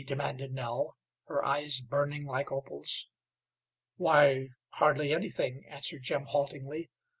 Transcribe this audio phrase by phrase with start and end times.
[0.07, 0.97] demanded Nell,
[1.27, 3.07] her eyes burning like opals.
[3.97, 6.89] "Why, hardly anything," answered Jim, haltingly.